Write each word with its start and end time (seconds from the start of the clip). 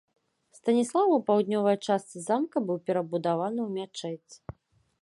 Станіслава 0.59 1.11
ў 1.15 1.21
паўднёвай 1.27 1.77
частцы 1.87 2.17
замка 2.29 2.57
быў 2.71 2.77
перабудаваны 2.89 3.59
ў 3.67 3.69
мячэць. 3.79 4.31